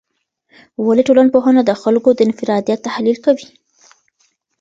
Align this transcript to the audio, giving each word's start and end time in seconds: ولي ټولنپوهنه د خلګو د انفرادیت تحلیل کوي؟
ولي 0.85 1.03
ټولنپوهنه 1.07 1.61
د 1.65 1.71
خلګو 1.81 2.09
د 2.15 2.19
انفرادیت 2.27 2.79
تحلیل 2.87 3.17
کوي؟ 3.25 3.47